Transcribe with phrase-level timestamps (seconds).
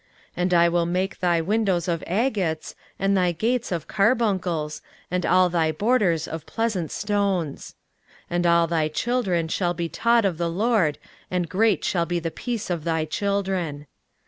[0.31, 4.81] 23:054:012 And I will make thy windows of agates, and thy gates of carbuncles,
[5.11, 7.75] and all thy borders of pleasant stones.
[8.23, 10.97] 23:054:013 And all thy children shall be taught of the LORD;
[11.29, 13.85] and great shall be the peace of thy children.